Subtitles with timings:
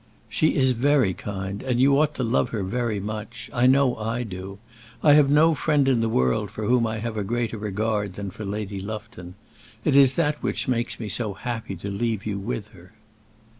[0.29, 3.51] "She is very kind, and you ought to love her very much.
[3.53, 4.57] I know I do.
[5.03, 8.31] I have no friend in the world for whom I have a greater regard than
[8.31, 9.35] for Lady Lufton.
[9.85, 12.93] It is that which makes me so happy to leave you with her."